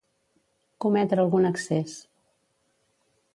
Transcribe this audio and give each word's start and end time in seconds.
Cometre 0.85 1.21
algun 1.25 1.45
excés. 1.51 1.99